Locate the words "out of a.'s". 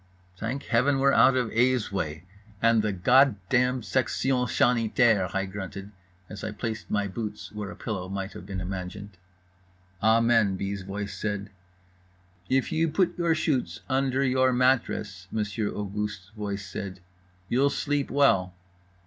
1.13-1.91